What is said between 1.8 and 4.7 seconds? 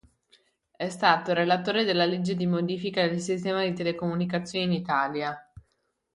della legge di modifica del sistema di telecomunicazioni